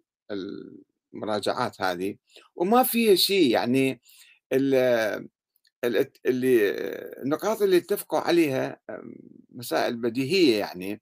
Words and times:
المراجعات 1.13 1.81
هذه 1.81 2.15
وما 2.55 2.83
فيها 2.83 3.15
شيء 3.15 3.51
يعني 3.51 4.01
اللي 4.53 5.27
النقاط 7.23 7.61
اللي 7.61 7.77
اتفقوا 7.77 8.19
عليها 8.19 8.79
مسائل 9.49 9.95
بديهية 9.95 10.59
يعني 10.59 11.01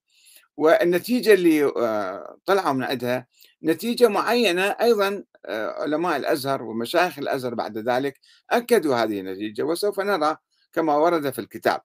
والنتيجة 0.60 1.34
اللي 1.34 1.64
آه، 1.66 2.38
طلعوا 2.46 2.74
من 2.74 2.84
عندها 2.84 3.28
نتيجة 3.64 4.08
معينة 4.08 4.64
أيضا 4.64 5.24
آه، 5.46 5.82
علماء 5.82 6.18
الأزهر 6.18 6.64
ومشايخ 6.64 7.20
الأزهر 7.20 7.56
بعد 7.56 7.78
ذلك 7.78 8.20
أكدوا 8.50 8.96
هذه 8.96 9.20
النتيجة 9.20 9.64
وسوف 9.64 10.00
نرى 10.00 10.38
كما 10.74 10.96
ورد 10.96 11.30
في 11.30 11.40
الكتاب 11.40 11.82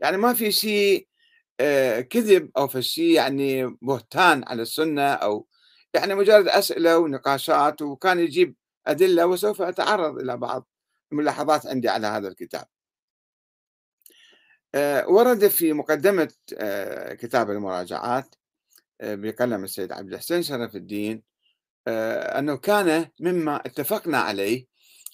يعني 0.00 0.16
ما 0.16 0.34
في 0.34 0.52
شيء 0.52 1.08
آه، 1.60 2.00
كذب 2.00 2.50
أو 2.56 2.68
في 2.68 2.82
شيء 2.82 3.10
يعني 3.14 3.76
بهتان 3.82 4.44
على 4.46 4.62
السنة 4.62 5.02
أو 5.02 5.46
يعني 5.94 6.14
مجرد 6.14 6.48
أسئلة 6.48 6.98
ونقاشات 6.98 7.82
وكان 7.82 8.18
يجيب 8.20 8.54
أدلة 8.86 9.26
وسوف 9.26 9.62
أتعرض 9.62 10.18
إلى 10.18 10.36
بعض 10.36 10.68
الملاحظات 11.12 11.66
عندي 11.66 11.88
على 11.88 12.06
هذا 12.06 12.28
الكتاب. 12.28 12.66
آه، 14.74 15.08
ورد 15.08 15.48
في 15.48 15.72
مقدمة 15.72 16.32
آه، 16.58 17.14
كتاب 17.14 17.50
المراجعات 17.50 18.34
بقلم 19.02 19.64
السيد 19.64 19.92
عبد 19.92 20.12
الحسين 20.12 20.42
شرف 20.42 20.76
الدين 20.76 21.22
أنه 21.88 22.56
كان 22.56 23.08
مما 23.20 23.56
اتفقنا 23.56 24.18
عليه 24.18 24.66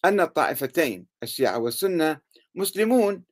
أن 0.04 0.20
الطائفتين 0.20 1.06
الشيعة 1.22 1.58
والسنة 1.58 2.20
مسلمون 2.54 3.24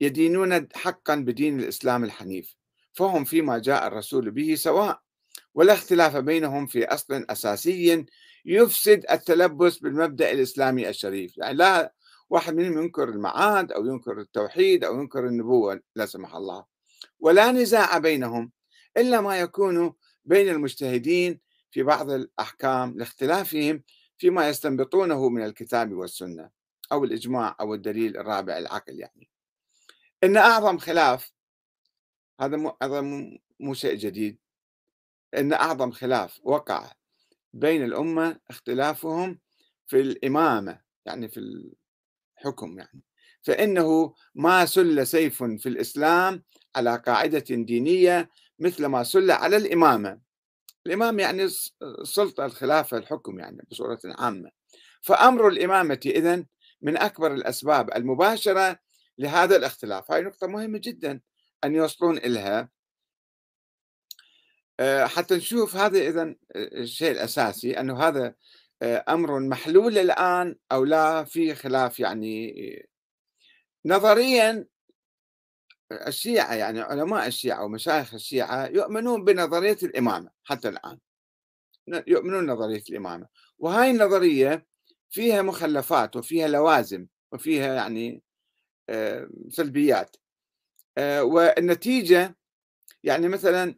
يدينون 0.00 0.68
حقا 0.74 1.14
بدين 1.14 1.60
الإسلام 1.60 2.04
الحنيف 2.04 2.56
فهم 2.92 3.24
فيما 3.24 3.58
جاء 3.58 3.86
الرسول 3.86 4.30
به 4.30 4.54
سواء 4.54 5.00
ولا 5.54 5.72
اختلاف 5.72 6.16
بينهم 6.16 6.66
في 6.66 6.84
أصل 6.84 7.26
أساسي 7.30 8.06
يفسد 8.44 9.04
التلبس 9.10 9.78
بالمبدأ 9.78 10.32
الإسلامي 10.32 10.88
الشريف، 10.88 11.38
يعني 11.38 11.56
لا 11.56 11.94
واحد 12.34 12.54
منهم 12.54 12.82
ينكر 12.82 13.08
المعاد 13.08 13.72
أو 13.72 13.86
ينكر 13.86 14.20
التوحيد 14.20 14.84
أو 14.84 15.00
ينكر 15.00 15.26
النبوة 15.26 15.80
لا 15.96 16.06
سمح 16.06 16.34
الله. 16.34 16.64
ولا 17.20 17.52
نزاع 17.52 17.98
بينهم 17.98 18.52
إلا 18.96 19.20
ما 19.20 19.40
يكون 19.40 19.92
بين 20.24 20.48
المجتهدين 20.48 21.40
في 21.70 21.82
بعض 21.82 22.10
الأحكام 22.10 22.98
لاختلافهم 22.98 23.82
فيما 24.18 24.48
يستنبطونه 24.48 25.28
من 25.28 25.44
الكتاب 25.44 25.92
والسنة. 25.92 26.50
أو 26.92 27.04
الإجماع 27.04 27.56
أو 27.60 27.74
الدليل 27.74 28.16
الرابع 28.16 28.58
العقل 28.58 28.98
يعني 28.98 29.30
إن 30.24 30.36
أعظم 30.36 30.78
خلاف 30.78 31.32
هذا 32.40 32.56
مو 32.56 32.76
هذا 32.82 33.00
مو 33.60 33.74
شيء 33.74 33.94
جديد 33.94 34.38
إن 35.36 35.52
أعظم 35.52 35.90
خلاف 35.90 36.40
وقع 36.44 36.92
بين 37.52 37.84
الأمة 37.84 38.40
اختلافهم 38.50 39.40
في 39.86 40.00
الإمامة 40.00 40.80
يعني 41.06 41.28
في 41.28 41.40
الحكم 42.44 42.78
يعني. 42.78 43.02
فإنه 43.42 44.14
ما 44.34 44.64
سل 44.64 45.06
سيف 45.06 45.42
في 45.42 45.68
الإسلام 45.68 46.42
على 46.76 46.96
قاعدة 47.06 47.44
دينية 47.48 48.30
مثل 48.58 48.86
ما 48.86 49.02
سل 49.02 49.30
على 49.30 49.56
الإمامة. 49.56 50.20
الإمام 50.86 51.18
يعني 51.18 51.48
السلطة 51.82 52.44
الخلافة 52.46 52.96
الحكم 52.96 53.38
يعني 53.38 53.66
بصورة 53.70 54.00
عامة. 54.04 54.50
فأمر 55.02 55.48
الإمامة 55.48 56.00
إذن 56.06 56.46
من 56.82 56.96
أكبر 56.96 57.34
الأسباب 57.34 57.96
المباشرة 57.96 58.78
لهذا 59.18 59.56
الاختلاف. 59.56 60.12
هاي 60.12 60.22
نقطة 60.22 60.46
مهمة 60.46 60.78
جدا 60.78 61.20
أن 61.64 61.74
يوصلون 61.74 62.16
إلها. 62.16 62.68
آه، 64.80 65.06
حتى 65.06 65.36
نشوف 65.36 65.76
هذا 65.76 65.98
إذا 65.98 66.34
الشيء 66.56 67.10
الأساسي 67.10 67.80
أنه 67.80 67.98
هذا 67.98 68.34
آه، 68.82 69.04
أمر 69.08 69.40
محلول 69.40 69.98
الآن 69.98 70.56
أو 70.72 70.84
لا 70.84 71.24
في 71.24 71.54
خلاف 71.54 72.00
يعني 72.00 72.54
نظريا 73.86 74.66
الشيعة 75.92 76.54
يعني 76.54 76.80
علماء 76.80 77.26
الشيعة 77.26 77.64
ومشايخ 77.64 78.14
الشيعة 78.14 78.66
يؤمنون 78.66 79.24
بنظرية 79.24 79.78
الإمامة 79.82 80.30
حتى 80.44 80.68
الآن. 80.68 80.98
يؤمنون 82.06 82.46
نظرية 82.46 82.82
الإمامة. 82.90 83.28
وهاي 83.58 83.90
النظرية 83.90 84.66
فيها 85.10 85.42
مخلفات 85.42 86.16
وفيها 86.16 86.48
لوازم 86.48 87.06
وفيها 87.32 87.74
يعني 87.74 88.22
آه، 88.88 89.28
سلبيات. 89.50 90.16
آه، 90.98 91.24
والنتيجة 91.24 92.36
يعني 93.04 93.28
مثلا 93.28 93.74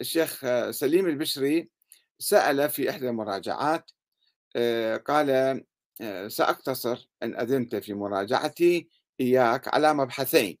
الشيخ 0.00 0.46
سليم 0.70 1.06
البشري 1.06 1.70
سأل 2.18 2.70
في 2.70 2.90
إحدى 2.90 3.08
المراجعات 3.08 3.90
قال 5.06 5.64
سأقتصر 6.28 7.08
إن 7.22 7.40
أذنت 7.40 7.76
في 7.76 7.94
مراجعتي 7.94 8.88
إياك 9.20 9.74
على 9.74 9.94
مبحثين. 9.94 10.58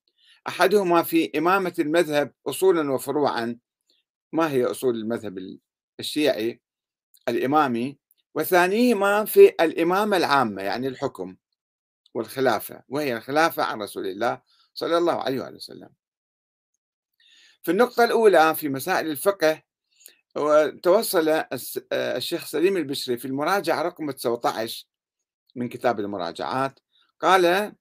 أحدهما 0.48 1.02
في 1.02 1.38
إمامة 1.38 1.74
المذهب 1.78 2.32
أصولا 2.46 2.92
وفروعا 2.92 3.58
ما 4.32 4.50
هي 4.50 4.64
أصول 4.64 4.96
المذهب 4.96 5.58
الشيعي 6.00 6.60
الإمامي؟ 7.28 7.98
وثانيهما 8.34 9.24
في 9.24 9.48
الإمامة 9.48 10.16
العامة 10.16 10.62
يعني 10.62 10.88
الحكم 10.88 11.36
والخلافة 12.14 12.82
وهي 12.88 13.16
الخلافة 13.16 13.62
عن 13.62 13.82
رسول 13.82 14.06
الله 14.06 14.40
صلى 14.74 14.98
الله 14.98 15.22
عليه 15.22 15.40
وسلم. 15.40 15.90
في 17.62 17.70
النقطة 17.70 18.04
الأولى 18.04 18.54
في 18.54 18.68
مسائل 18.68 19.10
الفقه 19.10 19.62
توصل 20.82 21.44
الشيخ 21.92 22.46
سليم 22.46 22.76
البشري 22.76 23.18
في 23.18 23.24
المراجعة 23.24 23.82
رقم 23.82 24.10
19 24.10 24.86
من 25.56 25.68
كتاب 25.68 26.00
المراجعات 26.00 26.80
قال 27.20 27.72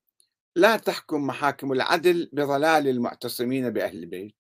لا 0.56 0.78
تحكم 0.78 1.28
محاكم 1.28 1.72
العدل 1.72 2.30
بضلال 2.34 2.88
المعتصمين 2.88 3.70
بأهل 3.70 3.98
البيت. 3.98 4.36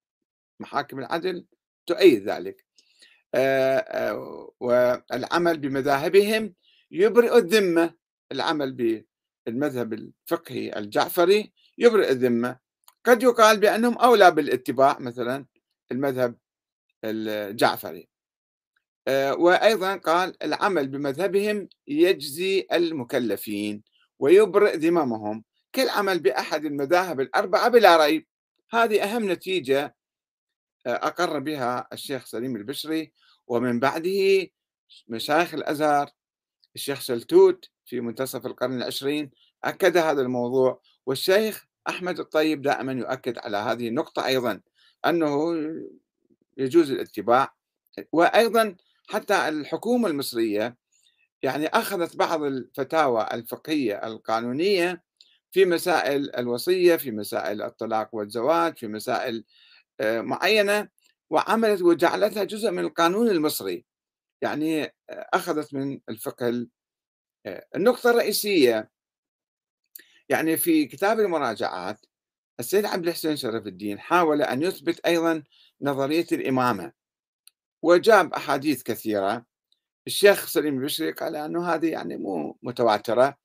محاكم 0.59 0.99
العدل 0.99 1.45
تؤيد 1.85 2.29
ذلك. 2.29 2.65
والعمل 4.59 5.57
بمذاهبهم 5.57 6.53
يبرئ 6.91 7.37
الذمة. 7.37 7.93
العمل 8.31 9.03
بالمذهب 9.47 9.93
الفقهي 9.93 10.77
الجعفري 10.77 11.53
يبرئ 11.77 12.11
الذمة. 12.11 12.59
قد 13.05 13.23
يقال 13.23 13.59
بأنهم 13.59 13.97
أولى 13.97 14.31
بالاتباع 14.31 14.99
مثلا 14.99 15.45
المذهب 15.91 16.35
الجعفري 17.03 18.07
آه، 19.07 19.33
وأيضا 19.35 19.95
قال 19.95 20.43
العمل 20.43 20.87
بمذهبهم 20.87 21.69
يجزي 21.87 22.67
المكلفين 22.73 23.83
ويبرئ 24.19 24.77
ذممهم. 24.77 25.43
كالعمل 25.73 26.19
بأحد 26.19 26.65
المذاهب 26.65 27.21
الأربعة 27.21 27.69
بلا 27.69 28.05
ريب. 28.05 28.27
هذه 28.71 29.03
أهم 29.03 29.31
نتيجة 29.31 29.95
أقر 30.87 31.39
بها 31.39 31.87
الشيخ 31.93 32.25
سليم 32.25 32.55
البشري. 32.55 33.13
ومن 33.47 33.79
بعده 33.79 34.47
مشايخ 35.07 35.53
الأزهر. 35.53 36.09
الشيخ 36.75 37.01
سلتوت 37.01 37.69
في 37.85 38.01
منتصف 38.01 38.45
القرن 38.45 38.77
العشرين 38.77 39.31
أكد 39.63 39.97
هذا 39.97 40.21
الموضوع. 40.21 40.81
والشيخ 41.05 41.65
أحمد 41.89 42.19
الطيب 42.19 42.61
دائما 42.61 42.93
يؤكد 42.93 43.37
على 43.37 43.57
هذه 43.57 43.87
النقطة 43.87 44.25
أيضا 44.25 44.61
أنه 45.05 45.55
يجوز 46.57 46.91
الاتباع. 46.91 47.55
وأيضا 48.11 48.75
حتى 49.09 49.47
الحكومة 49.47 50.07
المصرية 50.07 50.77
يعني 51.43 51.67
أخذت 51.67 52.15
بعض 52.15 52.43
الفتاوى 52.43 53.27
الفقهية 53.33 54.07
القانونية 54.07 55.03
في 55.51 55.65
مسائل 55.65 56.35
الوصية 56.35 56.95
في 56.95 57.11
مسائل 57.11 57.61
الطلاق 57.61 58.15
والزواج 58.15 58.77
في 58.77 58.87
مسائل 58.87 59.45
آه، 59.99 60.21
معينة 60.21 60.89
وعملت 61.29 61.81
وجعلتها 61.81 62.43
جزء 62.43 62.71
من 62.71 62.79
القانون 62.79 63.29
المصري. 63.29 63.85
يعني 64.41 64.95
أخذت 65.09 65.73
من 65.73 65.99
الفقه 66.09 66.67
النقطة 67.75 68.09
الرئيسية. 68.09 68.91
يعني 70.29 70.57
في 70.57 70.85
كتاب 70.85 71.19
المراجعات 71.19 72.05
السيد 72.59 72.85
عبد 72.85 73.07
الحسين 73.07 73.35
شرف 73.35 73.67
الدين 73.67 73.99
حاول 73.99 74.41
أن 74.41 74.61
يثبت 74.61 74.99
أيضا 75.05 75.43
نظرية 75.81 76.27
الإمامة. 76.31 76.91
وجاب 77.81 78.33
أحاديث 78.33 78.83
كثيرة. 78.83 79.45
الشيخ 80.07 80.47
سليم 80.47 80.77
البشري 80.79 81.11
قال 81.11 81.35
أنه 81.35 81.67
هذه 81.73 81.91
يعني 81.91 82.17
مو 82.17 82.57
متواترة 82.63 83.37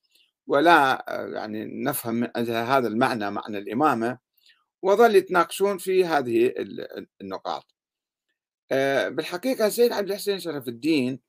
ولا 0.47 1.05
يعني 1.35 1.85
نفهم 1.85 2.15
من 2.15 2.31
هذا 2.49 2.89
المعنى 2.89 3.31
معنى 3.31 3.59
الإمامة. 3.59 4.19
وظل 4.83 5.17
يتناقشون 5.17 5.79
في 5.79 6.05
هذه 6.05 6.55
النقاط. 7.21 7.75
آه، 8.73 9.09
بالحقيقة 9.09 9.67
السيد 9.67 9.93
عبد 9.93 10.11
الحسين 10.11 10.39
شرف 10.41 10.69
الدين 10.69 11.21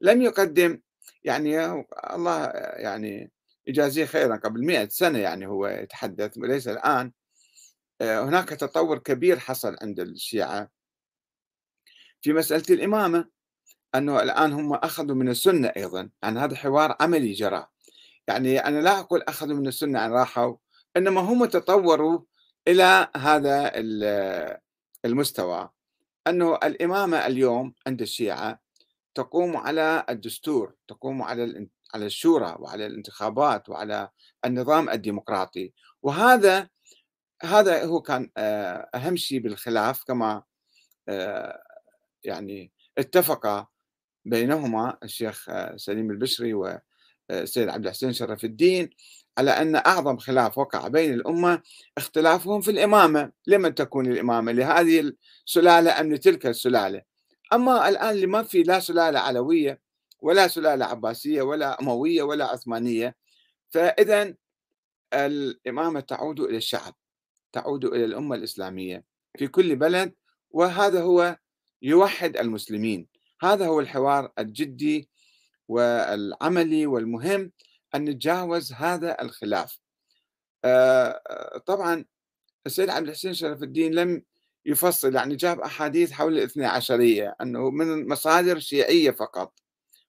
لم 0.00 0.22
يقدم 0.22 0.80
يعني 1.24 1.66
الله 2.14 2.46
يعني 2.76 3.30
يجازيه 3.66 4.04
خيرا 4.04 4.36
قبل 4.36 4.64
مئة 4.66 4.88
سنة 4.88 5.18
يعني 5.18 5.46
هو 5.46 5.66
يتحدث 5.66 6.38
وليس 6.38 6.68
الآن. 6.68 7.06
آه، 7.06 7.12
هناك 8.02 8.48
تطور 8.48 8.98
كبير 8.98 9.38
حصل 9.38 9.76
عند 9.82 10.00
الشيعة. 10.00 10.70
في 12.20 12.32
مسألة 12.32 12.64
الإمامة 12.70 13.28
أنه 13.94 14.22
الآن 14.22 14.52
هم 14.52 14.74
أخذوا 14.74 15.16
من 15.16 15.28
السنة 15.28 15.68
أيضا 15.76 16.10
يعني 16.22 16.38
هذا 16.40 16.56
حوار 16.56 16.96
عملي 17.00 17.32
جرى. 17.32 17.66
يعني 18.28 18.58
أنا 18.58 18.80
لا 18.80 18.98
أقول 18.98 19.22
أخذوا 19.22 19.56
من 19.56 19.66
السنة 19.66 20.06
أن 20.06 20.12
راحوا 20.12 20.56
إنما 20.96 21.20
هم 21.20 21.44
تطوروا 21.44 22.20
إلى 22.68 23.08
هذا 23.16 23.72
المستوى. 25.04 25.70
أنه 26.26 26.56
الإمامة 26.56 27.26
اليوم 27.26 27.74
عند 27.86 28.02
الشيعة 28.02 28.60
تقوم 29.14 29.56
على 29.56 30.04
الدستور 30.08 30.74
تقوم 30.88 31.22
على 31.22 31.68
على 31.94 32.06
الشورى 32.06 32.56
وعلى 32.58 32.86
الانتخابات 32.86 33.68
وعلى 33.68 34.10
النظام 34.44 34.90
الديمقراطي. 34.90 35.72
وهذا 36.02 36.68
هذا 37.44 37.84
هو 37.84 38.02
كان 38.02 38.30
آه، 38.36 38.88
أهم 38.94 39.16
شيء 39.16 39.38
بالخلاف 39.38 40.04
كما 40.04 40.42
آه، 41.08 41.62
يعني 42.24 42.72
اتفق 42.98 43.68
بينهما 44.24 44.98
الشيخ 45.02 45.48
آه، 45.48 45.76
سليم 45.76 46.10
البشري 46.10 46.54
والسيد 46.54 47.68
عبد 47.68 47.86
الحسين 47.86 48.12
شرف 48.12 48.44
الدين 48.44 48.90
على 49.38 49.50
أن 49.50 49.76
أعظم 49.76 50.16
خلاف 50.16 50.58
وقع 50.58 50.88
بين 50.88 51.14
الأمة 51.14 51.62
اختلافهم 51.98 52.60
في 52.60 52.70
الإمامة. 52.70 53.32
لمن 53.46 53.74
تكون 53.74 54.06
الإمامة؟ 54.06 54.52
لهذه 54.52 55.12
السلالة 55.46 56.00
أم 56.00 56.14
لتلك 56.14 56.46
السلالة؟ 56.46 57.02
أما 57.52 57.88
الآن 57.88 58.16
لما 58.16 58.42
في 58.42 58.62
لا 58.62 58.80
سلالة 58.80 59.18
علوية 59.18 59.80
ولا 60.20 60.48
سلالة 60.48 60.84
عباسية 60.84 61.42
ولا 61.42 61.80
أموية 61.80 62.22
ولا 62.22 62.44
عثمانية 62.44 63.16
فإذا 63.70 64.34
الإمامة 65.14 66.00
تعود 66.00 66.40
إلى 66.40 66.56
الشعب. 66.56 66.94
تعود 67.52 67.84
إلى 67.84 68.04
الأمة 68.04 68.36
الإسلامية 68.36 69.04
في 69.38 69.48
كل 69.48 69.76
بلد 69.76 70.14
وهذا 70.50 71.02
هو 71.02 71.36
يوحد 71.82 72.36
المسلمين. 72.36 73.08
هذا 73.42 73.66
هو 73.66 73.80
الحوار 73.80 74.32
الجدي 74.38 75.08
والعملي 75.68 76.86
والمهم 76.86 77.52
أن 77.94 78.04
نتجاوز 78.04 78.72
هذا 78.72 79.22
الخلاف. 79.22 79.80
طبعا 81.66 82.04
السيد 82.66 82.90
عبد 82.90 83.08
الحسين 83.08 83.34
شرف 83.34 83.62
الدين 83.62 83.94
لم 83.94 84.22
يفصل 84.66 85.14
يعني 85.14 85.36
جاب 85.36 85.60
أحاديث 85.60 86.12
حول 86.12 86.38
الاثنى 86.38 86.66
عشرية 86.66 87.36
أنه 87.40 87.70
من 87.70 88.08
مصادر 88.08 88.58
شيعية 88.58 89.10
فقط 89.10 89.58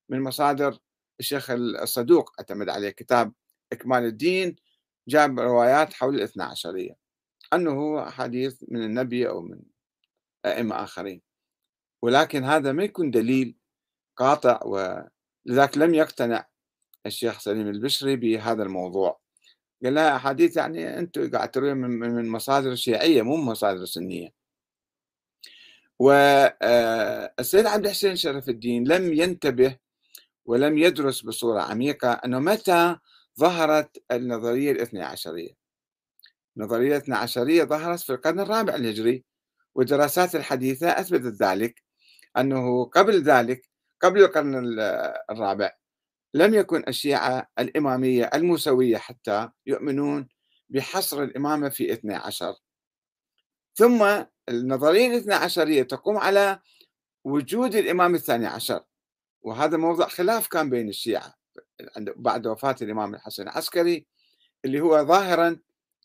من 0.10 0.22
مصادر 0.22 0.80
الشيخ 1.20 1.52
الصدوق 1.52 2.32
اعتمد 2.40 2.70
عليه 2.70 2.90
كتاب 2.90 3.34
إكمال 3.72 4.04
الدين 4.04 4.56
جاب 5.08 5.40
روايات 5.40 5.94
حول 5.94 6.16
الاثنى 6.16 6.44
عشرية. 6.44 7.03
أنه 7.56 8.08
أحاديث 8.08 8.64
من 8.68 8.84
النبي 8.84 9.30
أو 9.30 9.42
من 9.42 9.60
أئمة 10.46 10.84
آخرين. 10.84 11.22
ولكن 12.02 12.44
هذا 12.44 12.72
ما 12.72 12.84
يكون 12.84 13.12
دليل 13.12 13.56
قاطع 14.18 14.60
ولذلك 14.66 15.78
لم 15.78 15.94
يقتنع 15.94 16.48
الشيخ 17.06 17.40
سليم 17.40 17.68
البشري 17.68 18.16
بهذا 18.16 18.64
الموضوع. 18.64 19.20
قال 19.84 19.94
لها 19.94 20.16
أحاديث 20.16 20.58
يعني 20.58 21.00
أنتم 21.00 21.32
قاعد 21.32 21.52
تروي 21.52 21.74
من 21.74 22.30
مصادر 22.30 22.76
شيعية 22.76 23.22
مو 23.22 23.36
مصادر 23.38 23.86
سنية 23.86 24.30
والسيد 26.00 27.66
آه، 27.66 27.70
عبد 27.70 27.86
الحسين 27.86 28.16
شرف 28.16 28.50
الدين 28.50 28.88
لم 28.88 29.14
ينتبه 29.14 29.78
ولم 30.46 30.78
يدرس 30.78 31.22
بصورة 31.22 31.62
عميقة 31.62 32.12
أنه 32.12 32.40
متى 32.40 32.98
ظهرت 33.40 34.04
النظرية 34.12 34.72
الاثنى 34.72 35.04
عشرية. 35.04 35.63
الاثنى 36.58 37.16
عشرية 37.16 37.64
ظهرت 37.64 38.00
في 38.00 38.10
القرن 38.10 38.40
الرابع 38.40 38.76
الهجري 38.76 39.24
والدراسات 39.76 40.36
الحديثة 40.36 40.90
أثبتت 40.90 41.44
ذلك 41.44 41.84
أنه 42.38 42.86
قبل 42.86 43.22
ذلك 43.24 43.70
قبل 44.02 44.24
القرن 44.24 44.80
الرابع 45.30 45.72
لم 46.34 46.54
يكن 46.54 46.84
الشيعة 46.88 47.48
الإمامية 47.60 48.30
الموسوية 48.34 48.98
حتى 48.98 49.50
يؤمنون 49.66 50.28
بحصر 50.70 51.24
الإمامة 51.24 51.70
في 51.70 51.94
12 51.94 52.56
ثم 53.76 54.24
النظرية 54.50 55.08
الاثنى 55.08 55.34
عشرية 55.34 55.84
تقوم 55.84 56.18
على 56.18 56.60
وجود 57.24 57.76
الإمام 57.76 58.16
الثاني 58.16 58.48
عشر 58.48 58.84
وهذا 59.42 59.78
موضع 59.78 60.08
خلاف 60.08 60.48
كان 60.48 60.70
بين 60.70 60.90
الشيعة 60.90 61.34
بعد 61.98 62.48
وفاة 62.48 62.76
الإمام 62.82 63.16
الحسن 63.16 63.44
العسكري 63.44 64.06
اللي 64.66 64.82
هو 64.82 65.06
ظاهرا 65.06 65.60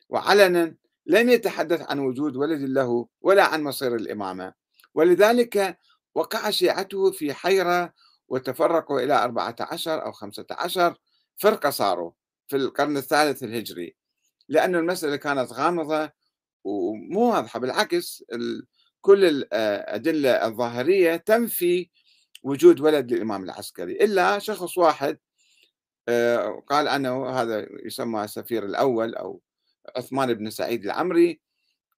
وعلنا 0.09 0.75
لم 1.07 1.29
يتحدث 1.29 1.91
عن 1.91 1.99
وجود 1.99 2.37
ولد 2.37 2.61
له 2.61 3.09
ولا 3.21 3.45
عن 3.45 3.63
مصير 3.63 3.95
الإمامة. 3.95 4.53
ولذلك 4.95 5.79
وقع 6.15 6.51
شيعته 6.51 7.11
في 7.11 7.35
حيرة 7.35 7.93
وتفرقوا 8.29 9.01
إلى 9.01 9.25
14 9.25 10.05
أو 10.05 10.13
15 10.13 10.95
فرقة 11.37 11.71
صاروا 11.71 12.13
في 12.47 12.57
القرن 12.57 12.97
الثالث 12.97 13.43
الهجري. 13.43 13.97
لأن 14.49 14.75
المسألة 14.75 15.17
كانت 15.17 15.53
غامضة 15.53 16.11
ومو 16.65 17.33
واضحة 17.33 17.61
بالعكس 17.61 18.25
كل 19.01 19.25
الأدلة 19.25 20.31
الظاهرية 20.31 21.17
تنفي 21.17 21.91
وجود 22.43 22.81
ولد 22.81 23.13
للإمام 23.13 23.45
العسكري. 23.45 23.93
إلا 23.93 24.39
شخص 24.39 24.79
واحد 24.79 25.19
آه، 26.09 26.63
قال 26.67 26.89
أنه 26.89 27.29
هذا 27.31 27.67
يسمى 27.87 28.25
السفير 28.25 28.65
الأول 28.65 29.15
أو 29.15 29.41
عثمان 29.97 30.35
بن 30.35 30.51
سعيد 30.51 30.85
العمري 30.85 31.41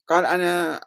قال 0.08 0.26
أنا 0.26 0.80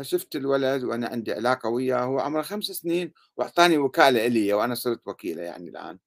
شفت 0.00 0.36
الولد 0.36 0.84
وأنا 0.84 1.08
عندي 1.08 1.32
علاقة 1.32 1.68
وياه 1.68 2.04
هو 2.04 2.20
عمره 2.20 2.42
خمس 2.42 2.64
سنين 2.64 3.12
وأعطاني 3.36 3.78
وكالة 3.78 4.26
إلي 4.26 4.52
وأنا 4.52 4.74
صرت 4.74 5.00
وكيلة 5.06 5.42
يعني 5.42 5.70
الآن 5.70 5.98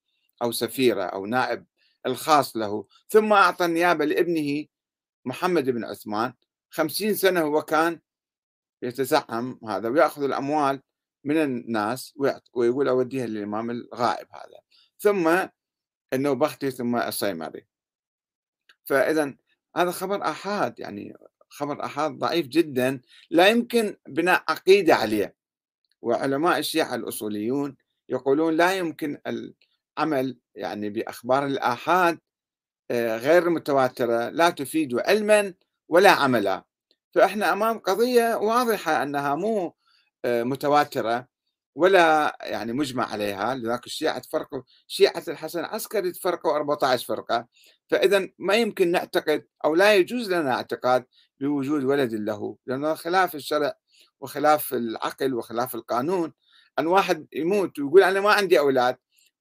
أو 0.42 0.52
سفيرة 0.52 1.04
أو 1.04 1.26
نائب 1.26 1.66
الخاص 2.06 2.58
له. 2.58 2.88
ثم 3.10 3.34
أعطى 3.34 3.66
النيابة 3.66 4.06
لابنه 4.06 4.66
محمد 5.26 5.70
بن 5.70 5.86
عثمان 5.86 6.34
خمسين 6.70 7.16
سنة 7.16 7.42
هو 7.42 7.62
كان 7.62 8.00
يتزعم 8.82 9.60
هذا 9.68 9.90
ويأخذ 9.90 10.24
الأموال 10.24 10.82
من 11.24 11.38
الناس 11.38 12.14
ويقول 12.54 12.88
أوديها 12.88 13.26
للإمام 13.26 13.72
الغائب 13.72 14.28
هذا. 14.32 14.60
ثم 15.00 15.48
النوبختي 16.14 16.72
ثم 16.72 16.96
الصيمري. 16.96 17.68
فإذا 18.84 19.36
هذا 19.78 19.92
خبر 19.92 20.22
آحاد 20.24 20.80
يعني 20.80 21.18
خبر 21.50 21.86
آحاد 21.86 22.12
ضعيف 22.12 22.48
جدا 22.48 23.02
لا 23.30 23.48
يمكن 23.48 23.98
بناء 24.08 24.44
عقيدة 24.50 24.96
عليه. 24.96 25.36
وعلماء 26.02 26.60
الشيعة 26.60 26.96
الأصوليون 26.96 27.76
يقولون 28.10 28.58
لا 28.58 28.74
يمكن 28.74 29.18
العمل 29.98 30.38
يعني 30.56 30.90
بأخبار 30.90 31.46
الآحاد 31.46 32.20
آه، 32.92 33.18
غير 33.18 33.50
متواترة 33.50 34.30
لا 34.30 34.50
تفيد 34.50 35.00
علما 35.00 35.54
ولا 35.90 36.12
عملا. 36.12 36.66
فإحنا 37.12 37.54
أمام 37.54 37.80
قضية 37.80 38.36
واضحة 38.36 39.04
أنها 39.04 39.36
مو 39.36 39.76
آه، 40.26 40.44
متواترة. 40.44 41.28
ولا 41.76 42.38
يعني 42.42 42.74
مجمع 42.74 43.12
عليها 43.12 43.56
لذلك 43.56 43.86
الشيعة 43.86 44.20
تفرقوا 44.20 44.62
شيعة 44.88 45.24
الحسن 45.28 45.60
العسكري 45.60 46.12
تفرقوا 46.12 46.56
14 46.56 47.08
فرقة. 47.08 47.48
فإذا 47.90 48.30
ما 48.40 48.56
يمكن 48.56 48.92
نعتقد 48.92 49.46
أو 49.66 49.76
لا 49.76 49.96
يجوز 49.96 50.34
لنا 50.34 50.54
اعتقاد 50.54 51.06
بوجود 51.40 51.84
ولد 51.84 52.14
له 52.14 52.58
لأنه 52.66 52.94
خلاف 52.94 53.36
الشرع 53.36 53.74
وخلاف 54.22 54.74
العقل 54.74 55.34
وخلاف 55.34 55.76
القانون 55.76 56.34
أن 56.80 56.88
واحد 56.88 57.28
يموت 57.34 57.80
ويقول 57.80 58.04
أنا 58.04 58.22
ما 58.22 58.32
عندي 58.32 58.60
أولاد 58.60 58.98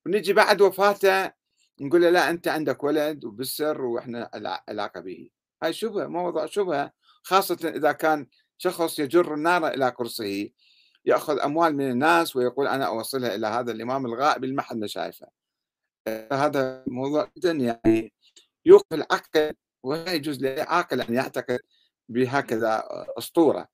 ونجي 0.07 0.33
بعد 0.33 0.61
وفاته 0.62 1.33
نقول 1.81 2.03
له 2.03 2.11
لا 2.11 2.31
أنت 2.31 2.49
عندك 2.49 2.85
ولد 2.85 3.25
وبالسر 3.25 3.83
وإحنا 3.83 4.31
علاقة 4.69 5.00
به. 5.00 5.31
هاي 5.62 5.73
شبهة 5.73 6.07
موضوع 6.07 6.47
شبهة 6.47 6.93
خاصة 7.23 7.59
إذا 7.76 7.93
كان 7.93 8.26
شخص 8.59 8.99
يجر 8.99 9.35
النار 9.35 9.69
إلى 9.69 9.88
قرصه 9.88 10.49
يأخذ 11.05 11.39
أموال 11.41 11.77
من 11.77 11.91
الناس 11.91 12.37
ويقول 12.37 12.67
أنا 12.67 12.87
أوصلها 12.87 13.35
إلى 13.35 13.47
هذا 13.47 13.73
الإمام 13.73 14.07
الغائب 14.07 14.45
اللي 14.45 14.55
ما 14.55 14.63
حد 14.63 14.85
شايفه. 14.85 15.27
هذا 16.33 16.85
موضوع 16.87 17.31
جدا 17.37 17.53
يعني 17.53 18.13
يوقف 18.67 18.93
العقل 18.93 19.53
ولا 19.83 20.13
يجوز 20.13 20.41
لأي 20.41 20.61
عاقل 20.61 21.01
أن 21.01 21.15
يعتقد 21.15 21.59
بهكذا 22.09 22.85
أسطورة. 23.19 23.69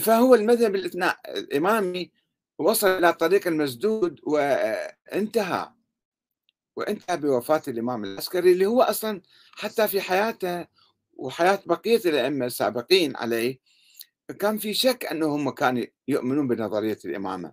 فهو 0.00 0.34
المذهب 0.34 0.74
الإمامي 1.28 2.10
وصل 2.58 2.86
إلى 2.88 3.12
طريق 3.12 3.46
المسدود 3.46 4.20
وانتهى 4.22 5.72
وانتهى 6.76 7.16
بوفاة 7.16 7.62
الإمام 7.68 8.04
العسكري 8.04 8.52
اللي 8.52 8.66
هو 8.66 8.82
أصلا 8.82 9.22
حتى 9.52 9.88
في 9.88 10.00
حياته 10.00 10.66
وحياة 11.12 11.62
بقية 11.66 12.00
الأئمة 12.04 12.46
السابقين 12.46 13.16
عليه 13.16 13.58
كان 14.38 14.58
في 14.58 14.74
شك 14.74 15.06
أنهم 15.06 15.50
كانوا 15.50 15.84
يؤمنون 16.08 16.48
بنظرية 16.48 16.98
الإمامة 17.04 17.52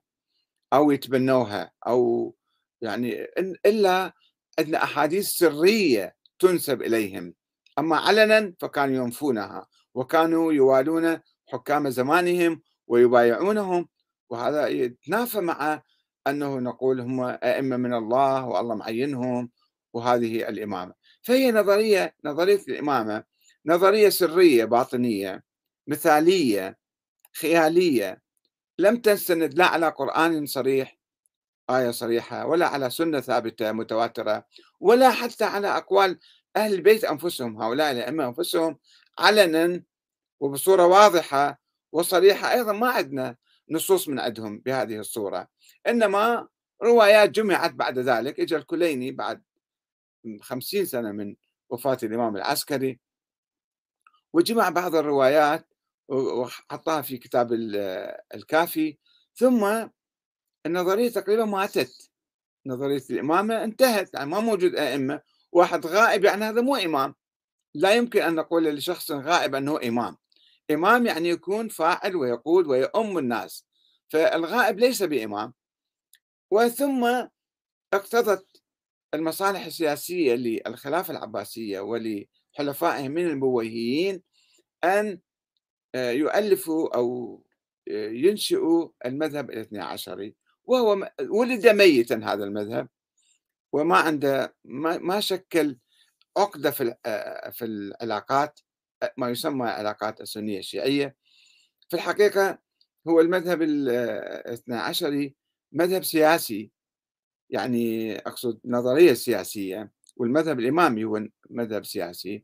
أو 0.74 0.92
يتبنوها 0.92 1.72
أو 1.88 2.36
يعني 2.82 3.24
إلا 3.66 4.14
أن 4.60 4.76
أحاديث 4.76 5.28
سرية 5.30 6.16
تنسب 6.40 6.82
إليهم. 6.82 7.34
أما 7.80 7.98
علنا 7.98 8.54
فكانوا 8.60 9.06
ينفونها 9.06 9.68
وكانوا 9.94 10.54
يوالون 10.54 11.20
حكام 11.48 11.90
زمانهم 11.90 12.62
ويبايعونهم 12.88 13.88
وهذا 14.30 14.68
يتنافى 14.68 15.40
مع 15.40 15.82
أنه 16.28 16.60
نقول 16.60 17.00
هم 17.02 17.22
أئمة 17.24 17.78
من 17.78 17.94
الله 17.94 18.46
والله 18.46 18.76
معينهم 18.76 19.50
وهذه 19.94 20.50
الإمامة. 20.50 20.94
فهي 21.22 21.52
نظرية 21.52 22.16
نظرية 22.24 22.62
الإمامة 22.68 23.24
نظرية 23.66 24.10
سرية 24.10 24.66
باطنية 24.66 25.44
مثالية 25.88 26.78
خيالية. 27.40 28.22
لم 28.80 28.98
تستند 28.98 29.54
لا 29.54 29.66
على 29.66 29.90
قرآن 29.90 30.46
صريح 30.46 30.98
آية 31.70 31.92
صريحة 31.92 32.46
ولا 32.46 32.68
على 32.68 32.90
سنة 32.90 33.22
ثابتة 33.22 33.72
متواترة 33.72 34.46
ولا 34.80 35.12
حتى 35.12 35.44
على 35.44 35.68
أقوال 35.68 36.20
أهل 36.56 36.74
البيت 36.74 37.04
أنفسهم. 37.04 37.62
هؤلاء 37.62 37.92
الأئمة 37.92 38.28
أنفسهم 38.28 38.80
علنا 39.20 39.84
وبصورة 40.40 40.86
واضحة 40.86 41.62
وصريحة 41.92 42.52
أيضا 42.52 42.74
ما 42.74 42.90
عندنا 42.90 43.36
نصوص 43.70 44.08
من 44.10 44.20
عندهم 44.20 44.60
بهذه 44.60 45.00
الصورة. 45.00 45.48
إنما 45.88 46.48
روايات 46.84 47.30
جمعت 47.30 47.74
بعد 47.74 48.00
ذلك. 48.00 48.40
إجا 48.40 48.58
الكليني 48.58 49.12
بعد 49.12 49.44
خمسين 50.42 50.86
سنة 50.86 51.12
من 51.12 51.36
وفاة 51.70 51.98
الإمام 52.04 52.36
العسكري 52.36 53.00
وجمع 54.34 54.70
بعض 54.70 54.96
الروايات 54.96 55.67
وحطها 56.10 57.02
في 57.02 57.18
كتاب 57.18 57.54
الكافي. 58.36 58.98
ثم 59.36 59.88
النظرية 60.66 61.10
تقريبا 61.10 61.46
ماتت 61.46 62.10
نظرية 62.66 63.04
الإمامة 63.10 63.64
انتهت 63.64 64.14
يعني 64.14 64.30
ما 64.30 64.40
موجود 64.40 64.76
أئمة 64.76 65.22
واحد 65.52 65.86
غائب 65.86 66.26
يعني 66.26 66.46
هذا 66.46 66.62
مو 66.62 66.76
إمام. 66.76 67.16
لا 67.76 67.96
يمكن 67.96 68.22
أن 68.22 68.36
نقول 68.36 68.66
لشخص 68.66 69.12
غائب 69.12 69.56
أنه 69.56 69.80
إمام. 69.88 70.18
إمام 70.72 71.06
يعني 71.06 71.30
يكون 71.30 71.68
فاعل 71.70 72.16
ويقول 72.16 72.68
ويؤم 72.68 73.18
الناس. 73.18 73.66
فالغائب 74.08 74.80
ليس 74.80 75.04
بإمام. 75.04 75.54
وثم 76.52 77.28
اقتضت 77.94 78.62
المصالح 79.14 79.66
السياسية 79.66 80.36
للخلافة 80.36 81.12
العباسية 81.12 81.80
ولحلفائهم 81.80 83.12
من 83.12 83.28
البويهيين 83.28 84.24
أن 84.84 85.20
آه، 85.98 86.12
يؤلفوا 86.12 86.96
أو 86.96 87.42
آه، 87.92 88.10
ينشئوا 88.10 88.90
المذهب 89.06 89.50
الاثني 89.50 89.80
عشري 89.80 90.36
وهو 90.66 91.10
ولد 91.22 91.68
ميتا 91.68 92.16
هذا 92.24 92.44
المذهب 92.44 92.88
وما 93.74 93.98
عنده 93.98 94.56
ما 94.66 95.20
شكل 95.20 95.78
عقدة 96.38 96.72
في 96.72 96.96
آه، 97.06 97.50
في 97.50 97.66
العلاقات 97.66 98.60
ما 99.18 99.30
يسمى 99.30 99.68
علاقات 99.68 100.22
السنية 100.22 100.60
الشيعية. 100.60 101.16
في 101.90 101.96
الحقيقة 101.96 102.60
هو 103.08 103.22
المذهب 103.22 103.62
الاثنى 103.62 104.76
عشري 104.76 105.36
مذهب 105.72 106.04
سياسي 106.04 106.72
يعني 107.50 108.16
أقصد 108.18 108.60
نظرية 108.66 109.14
سياسية 109.14 109.92
والمذهب 110.18 110.60
الإمامي 110.60 111.04
هو 111.04 111.28
مذهب 111.50 111.86
سياسي. 111.86 112.44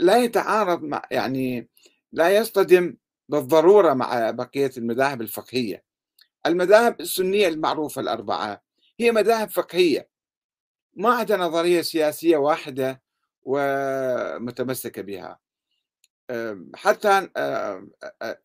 لا 0.00 0.16
يتعارض 0.16 0.82
مع 0.82 1.02
يعني 1.10 1.68
لا 2.12 2.36
يصطدم 2.36 2.96
بالضرورة 3.28 3.94
مع 3.94 4.30
بقية 4.30 4.70
المذاهب 4.76 5.20
الفقهية. 5.20 5.84
المذاهب 6.46 7.00
السنية 7.00 7.48
المعروفة 7.48 8.00
الأربعة 8.00 8.62
هي 9.00 9.12
مذاهب 9.12 9.50
فقهية 9.50 10.08
ما 10.94 11.14
عندها 11.14 11.36
نظرية 11.36 11.82
سياسية 11.82 12.36
واحدة 12.36 13.02
ومتمسكة 13.42 15.02
بها. 15.02 15.38
حتى 16.74 17.28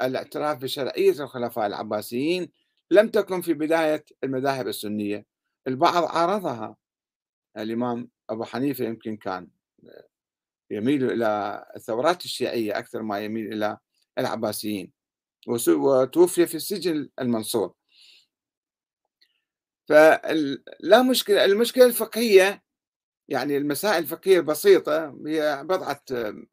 الاعتراف 0.01 0.57
بشرعية 0.57 1.11
الخلفاء 1.11 1.67
العباسيين 1.67 2.51
لم 2.91 3.09
تكن 3.09 3.41
في 3.41 3.53
بداية 3.53 4.05
المذاهب 4.23 4.67
السنية. 4.67 5.25
البعض 5.67 6.03
عارضها. 6.03 6.75
الإمام 7.57 8.09
أبو 8.29 8.43
حنيفة 8.43 8.85
يمكن 8.85 9.17
كان. 9.17 9.47
يميل 10.71 11.11
إلى 11.11 11.63
الثورات 11.75 12.25
الشيعية 12.25 12.77
أكثر 12.77 13.01
ما 13.01 13.19
يميل 13.19 13.53
إلى 13.53 13.77
العباسيين. 14.17 14.91
وتوفي 15.67 16.45
في 16.45 16.55
السجن 16.55 17.09
المنصور. 17.19 17.73
فلا 19.87 21.01
مشكلة 21.01 21.45
المشكلة 21.45 21.85
الفقهية 21.85 22.63
يعني 23.29 23.57
المسائل 23.57 24.03
الفقهية 24.03 24.37
البسيطة 24.37 25.17
هي 25.27 25.61
بضعة 25.63 26.01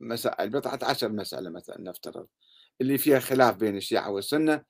مسائل 0.00 0.50
بضعة 0.50 0.78
عشر 0.82 1.08
مسألة 1.12 1.50
مثلا 1.50 1.80
نفترض 1.80 2.26
اللي 2.80 2.98
فيها 2.98 3.18
خلاف 3.18 3.56
بين 3.56 3.76
الشيعة 3.76 4.10
والسنة. 4.10 4.64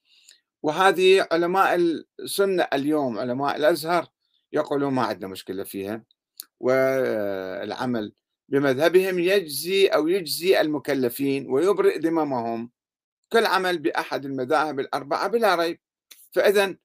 وهذه 0.62 1.28
علماء 1.32 1.76
السنة 2.20 2.68
اليوم 2.72 3.18
علماء 3.18 3.56
الأزهر 3.56 4.06
يقولون 4.52 4.92
ما 4.92 5.02
عندنا 5.02 5.28
مشكلة 5.28 5.64
فيها. 5.64 6.04
والعمل 6.60 8.12
بمذهبهم 8.48 9.18
يجزي 9.18 9.86
أو 9.86 10.08
يجزي 10.08 10.60
المكلفين 10.60 11.50
ويبرئ 11.50 11.98
ذممهم 11.98 12.70
كالعمل 13.30 13.78
بأحد 13.78 14.24
المذاهب 14.24 14.80
الأربعة 14.80 15.28
بلا 15.28 15.54
ريب. 15.54 15.80
فإذا 16.32 16.76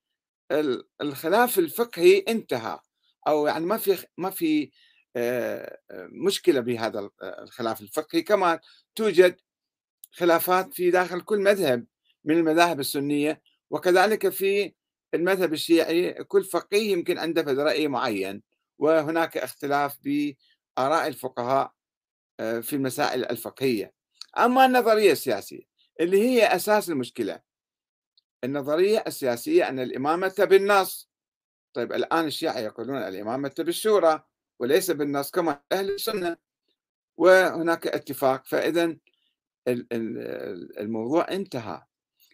الخلاف 1.01 1.59
الفقهي 1.59 2.19
انتهى 2.19 2.79
أو 3.27 3.47
يعني 3.47 3.65
ما 3.65 3.77
في 3.77 4.05
ما 4.17 4.29
في 4.29 4.71
آه، 5.15 5.79
مشكلة 6.09 6.59
بهذا 6.59 7.09
الخلاف 7.23 7.81
الفقهي. 7.81 8.21
كما 8.21 8.59
توجد 8.95 9.35
خلافات 10.11 10.73
في 10.73 10.91
داخل 10.91 11.21
كل 11.21 11.39
مذهب 11.39 11.85
من 12.25 12.37
المذاهب 12.37 12.79
السنية 12.79 13.41
وكذلك 13.69 14.29
في 14.29 14.73
المذهب 15.13 15.53
الشيعي 15.53 16.13
كل 16.13 16.43
فقيه 16.43 16.91
يمكن 16.91 17.17
عنده 17.17 17.63
رأي 17.63 17.87
معين 17.87 18.41
وهناك 18.79 19.37
اختلاف 19.37 19.97
بآراء 20.77 21.07
الفقهاء 21.07 21.73
آه، 22.39 22.59
في 22.59 22.75
المسائل 22.75 23.25
الفقهية. 23.25 23.93
أما 24.37 24.65
النظرية 24.65 25.11
السياسية 25.11 25.61
اللي 25.99 26.21
هي 26.21 26.55
أساس 26.55 26.89
المشكلة. 26.89 27.41
النظرية 28.43 29.03
السياسية 29.07 29.69
أن 29.69 29.79
الإمامة 29.79 30.35
بالنص. 30.39 31.09
طيب 31.73 31.93
الآن 31.93 32.25
الشيعة 32.25 32.59
يقولون 32.59 32.97
الإمامة 32.97 33.53
بالشورى 33.59 34.23
وليس 34.59 34.91
بالنص 34.91 35.31
كما 35.31 35.61
أهل 35.71 35.89
السنة. 35.91 36.37
وهناك 37.17 37.87
اتفاق 37.87 38.45
فإذا 38.45 38.97
الموضوع 40.77 41.31
انتهى. 41.31 41.83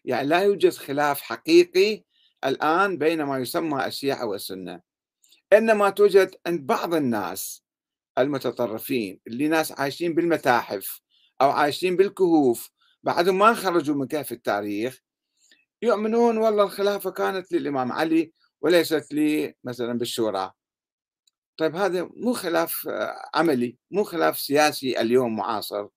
يعني 0.05 0.27
لا 0.27 0.39
يوجد 0.39 0.73
خلاف 0.73 1.21
حقيقي 1.21 2.03
الآن 2.45 2.97
بين 2.97 3.23
ما 3.23 3.37
يسمى 3.37 3.85
الشيعة 3.85 4.25
والسنة. 4.25 4.81
إنما 5.53 5.89
توجد 5.89 6.35
عند 6.47 6.65
بعض 6.65 6.93
الناس 6.93 7.63
المتطرفين 8.21 9.19
اللي 9.27 9.47
ناس 9.47 9.71
عايشين 9.71 10.13
بالمتاحف 10.13 11.01
أو 11.41 11.49
عايشين 11.49 11.95
بالكهوف 11.95 12.69
بعدهم 13.03 13.37
ما 13.37 13.53
خرجوا 13.53 13.95
من 13.95 14.07
كهف 14.07 14.31
التاريخ 14.31 15.01
يؤمنون 15.81 16.37
والله 16.37 16.63
الخلافة 16.63 17.11
كانت 17.11 17.51
للإمام 17.51 17.91
علي 17.91 18.33
وليست 18.61 19.13
لي 19.13 19.55
مثلا 19.63 19.97
بالشورى. 19.97 20.51
طيب 21.57 21.75
هذا 21.75 22.09
مو 22.13 22.33
خلاف 22.33 22.89
عملي 23.35 23.77
مو 23.91 24.03
خلاف 24.03 24.39
سياسي 24.39 25.01
اليوم 25.01 25.35
معاصر 25.35 25.87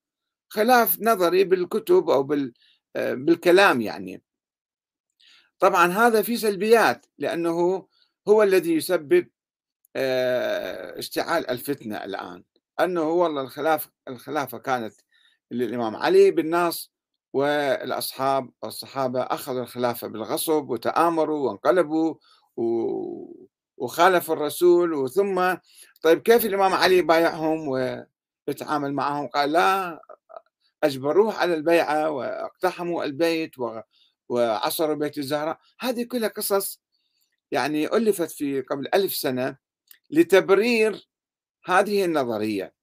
خلاف 0.49 1.01
نظري 1.01 1.43
بالكتب 1.43 2.09
أو 2.09 2.23
بالكلام 2.95 3.81
يعني. 3.81 4.23
طبعا 5.59 5.87
هذا 5.87 6.21
في 6.21 6.37
سلبيات 6.37 7.05
لأنه 7.17 7.87
هو 8.27 8.43
الذي 8.43 8.73
يسبب 8.73 9.13
آه، 9.23 9.29
اشتعال 9.95 11.49
الفتنة 11.49 12.03
الآن. 12.03 12.43
أنه 12.79 13.09
والله 13.09 13.41
الخلاف 13.41 13.89
الخلافة 14.07 14.57
كانت 14.57 14.93
للإمام 15.51 15.95
علي 15.95 16.31
بالنص 16.31 16.93
والأصحاب 17.33 18.49
والصحابة 18.61 19.21
أخذوا 19.21 19.61
الخلافة 19.61 20.07
بالغصب 20.07 20.69
وتآمروا 20.69 21.49
وانقلبوا 21.49 22.15
وخالفوا 23.77 24.35
الرسول 24.35 24.93
وثم 24.93 25.55
طيب 26.01 26.21
كيف 26.21 26.45
الإمام 26.45 26.73
علي 26.73 27.01
بايعهم 27.01 27.67
ويتعامل 27.67 28.93
معهم؟ 28.93 29.27
قال 29.27 29.51
لا 29.51 30.01
أجبروه 30.83 31.33
على 31.33 31.53
البيعة 31.53 32.09
واقتحموا 32.09 33.03
البيت 33.03 33.51
وعصروا 34.29 34.95
بيت 34.95 35.17
الزهراء. 35.17 35.59
هذه 35.79 36.03
كلها 36.03 36.29
قصص 36.29 36.81
يعني 37.51 37.87
ألفت 37.87 38.31
في 38.31 38.61
قبل 38.61 38.87
ألف 38.93 39.13
سنة 39.15 39.62
لتبرير 40.09 41.09
هذه 41.65 42.05
النظرية 42.05 42.73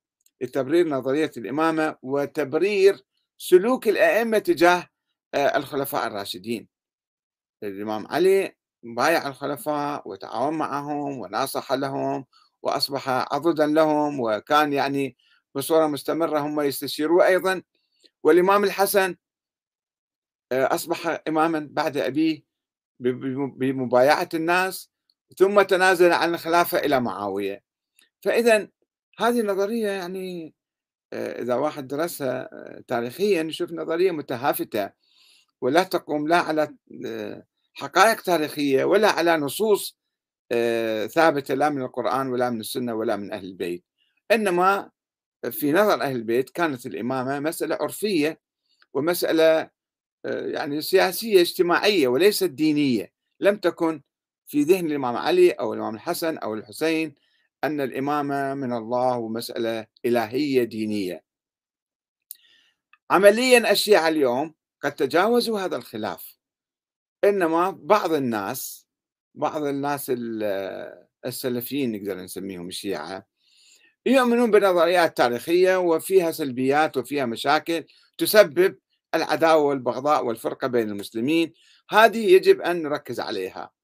لتبرير 0.40 0.88
نظرية 0.88 1.30
الإمامة 1.36 1.96
وتبرير 2.02 3.04
سلوك 3.38 3.88
الأئمة 3.88 4.38
تجاه 4.38 4.88
آه، 5.34 5.56
الخلفاء 5.56 6.06
الراشدين. 6.06 6.68
الإمام 7.62 8.06
علي 8.06 8.56
بايع 8.82 9.28
الخلفاء 9.28 10.08
وتعاون 10.08 10.58
معهم 10.58 11.18
وناصح 11.18 11.72
لهم 11.72 12.26
وأصبح 12.62 13.08
عضدا 13.08 13.66
لهم 13.66 14.20
وكان 14.20 14.72
يعني 14.72 15.16
بصورة 15.54 15.86
مستمرة 15.86 16.38
هم 16.38 16.60
يستشيروا 16.60 17.26
أيضا. 17.26 17.62
والإمام 18.22 18.64
الحسن 18.64 19.16
آه، 20.52 20.74
أصبح 20.74 21.22
إماما 21.28 21.68
بعد 21.70 21.96
أبيه 21.96 22.42
بمبايعة 23.00 24.28
الناس 24.34 24.90
ثم 25.38 25.62
تنازل 25.62 26.12
عن 26.12 26.34
الخلافة 26.34 26.78
إلى 26.78 27.00
معاوية. 27.00 27.62
فإذا 28.22 28.68
هذه 29.18 29.40
النظرية 29.40 29.88
يعني 29.88 30.54
آه، 31.12 31.42
إذا 31.42 31.54
واحد 31.54 31.86
درسها 31.86 32.48
آه، 32.52 32.84
تاريخيا 32.88 33.42
يشوف 33.42 33.72
نظرية 33.72 34.10
متهافتة 34.10 34.90
ولا 35.60 35.82
تقوم 35.82 36.28
لا 36.28 36.36
على 36.36 36.74
حقائق 37.74 38.20
تاريخية 38.22 38.84
ولا 38.84 39.08
على 39.08 39.36
نصوص 39.36 40.00
ثابتة 41.14 41.54
لا 41.54 41.68
من 41.68 41.82
القرآن 41.82 42.28
ولا 42.28 42.50
من 42.50 42.60
السنة 42.60 42.94
ولا 42.94 43.16
من 43.16 43.32
أهل 43.32 43.44
البيت. 43.44 43.84
إنما 44.32 44.90
في 45.50 45.72
نظر 45.72 46.02
أهل 46.02 46.16
البيت 46.16 46.50
كانت 46.50 46.86
الإمامة 46.86 47.40
مسألة 47.40 47.78
عرفية 47.80 48.40
ومسألة 48.94 49.70
آه، 50.24 50.46
يعني 50.46 50.80
سياسية 50.80 51.40
اجتماعية 51.40 52.08
وليست 52.08 52.44
دينية. 52.44 53.12
لم 53.40 53.56
تكن 53.56 54.02
في 54.50 54.62
ذهن 54.62 54.86
الإمام 54.86 55.16
علي 55.16 55.50
أو 55.50 55.74
الإمام 55.74 55.94
الحسن 55.94 56.38
أو 56.38 56.54
الحسين 56.54 57.14
أن 57.64 57.80
الإمامة 57.80 58.54
من 58.54 58.72
الله 58.72 59.18
ومسألة 59.18 59.86
إلهية 60.04 60.64
دينية. 60.64 61.24
عمليا 63.10 63.70
الشيعة 63.72 64.08
اليوم 64.08 64.54
قد 64.82 64.92
تجاوزوا 64.92 65.60
هذا 65.60 65.76
الخلاف 65.76 66.38
إنما 67.24 67.70
بعض 67.70 68.12
الناس 68.12 68.86
بعض 69.34 69.64
الناس 69.64 70.12
السلفيين 71.26 71.92
نقدر 71.92 72.20
نسميهم 72.20 72.68
الشيعة 72.68 73.26
يؤمنون 74.06 74.50
بنظريات 74.50 75.16
تاريخية 75.16 75.76
وفيها 75.76 76.30
سلبيات 76.30 76.96
وفيها 76.96 77.26
مشاكل 77.26 77.84
تسبب 78.18 78.78
العداوة 79.14 79.62
والبغضاء 79.62 80.24
والفرقة 80.24 80.66
بين 80.66 80.88
المسلمين. 80.88 81.52
هذه 81.90 82.32
يجب 82.32 82.60
أن 82.60 82.82
نركز 82.82 83.20
عليها. 83.20 83.79